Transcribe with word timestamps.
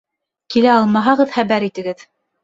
Килә 0.53 0.71
алмаһағыҙ, 0.77 1.29
хәбәр 1.35 1.67
итегеҙ. 1.67 2.01